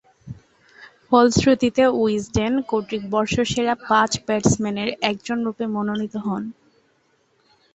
[1.07, 6.43] ফলশ্রুতিতে উইজডেন কর্তৃক বর্ষসেরা পাঁচ ব্যাটসম্যানের একজনরূপে মনোনীত হন।